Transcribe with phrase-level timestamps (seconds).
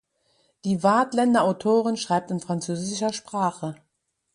[0.65, 3.75] Die Waadtländer Autorin schreibt in französischer Sprache.